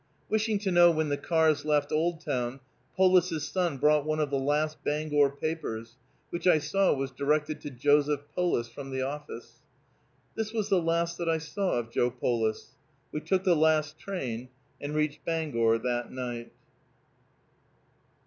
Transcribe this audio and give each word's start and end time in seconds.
Wishing 0.29 0.57
to 0.57 0.71
know 0.71 0.89
when 0.89 1.09
the 1.09 1.15
cars 1.15 1.63
left 1.63 1.91
Oldtown, 1.91 2.59
Polis's 2.97 3.47
son 3.47 3.77
brought 3.77 4.03
one 4.03 4.19
of 4.19 4.31
the 4.31 4.39
last 4.39 4.83
Bangor 4.83 5.29
papers, 5.29 5.95
which 6.31 6.47
I 6.47 6.57
saw 6.57 6.91
was 6.91 7.11
directed 7.11 7.61
to 7.61 7.69
"Joseph 7.69 8.21
Polis," 8.33 8.67
from 8.67 8.89
the 8.89 9.03
office. 9.03 9.59
This 10.33 10.53
was 10.53 10.69
the 10.69 10.81
last 10.81 11.19
that 11.19 11.29
I 11.29 11.37
saw 11.37 11.73
of 11.73 11.91
Joe 11.91 12.09
Polis. 12.09 12.71
We 13.11 13.19
took 13.21 13.43
the 13.43 13.55
last 13.55 13.99
train, 13.99 14.49
and 14.81 14.95
reached 14.95 15.23
Bangor 15.23 15.77
that 15.77 16.11
night. 16.11 16.51